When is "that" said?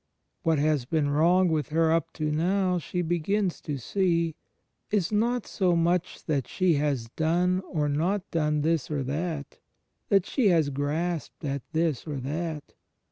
6.25-6.47, 9.03-9.59, 10.09-10.25, 12.19-12.73